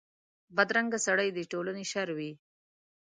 بدرنګه 0.55 0.99
سړي 1.07 1.29
د 1.33 1.39
ټولنې 1.51 1.85
شر 1.91 2.09
وي 2.17 2.31